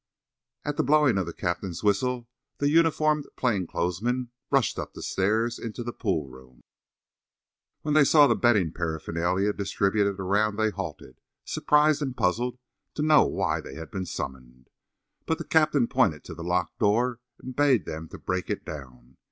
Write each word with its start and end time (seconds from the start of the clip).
At 0.65 0.77
the 0.77 0.83
blowing 0.83 1.19
of 1.19 1.27
the 1.27 1.31
captain's 1.31 1.83
whistle 1.83 2.27
the 2.57 2.71
uniformed 2.71 3.27
plain 3.35 3.67
clothes 3.67 4.01
men 4.01 4.31
rushed 4.49 4.79
up 4.79 4.95
the 4.95 5.03
stairs 5.03 5.59
into 5.59 5.83
the 5.83 5.93
pool 5.93 6.27
room. 6.27 6.63
When 7.83 7.93
they 7.93 8.03
saw 8.03 8.25
the 8.25 8.35
betting 8.35 8.73
paraphernalia 8.73 9.53
distributed 9.53 10.19
around 10.19 10.55
they 10.55 10.71
halted, 10.71 11.19
surprised 11.45 12.01
and 12.01 12.17
puzzled 12.17 12.57
to 12.95 13.03
know 13.03 13.27
why 13.27 13.61
they 13.61 13.75
had 13.75 13.91
been 13.91 14.07
summoned. 14.07 14.71
But 15.27 15.37
the 15.37 15.43
captain 15.45 15.87
pointed 15.87 16.23
to 16.23 16.33
the 16.33 16.43
locked 16.43 16.79
door 16.79 17.19
and 17.39 17.55
bade 17.55 17.85
them 17.85 18.07
break 18.07 18.49
it 18.49 18.65
down. 18.65 19.17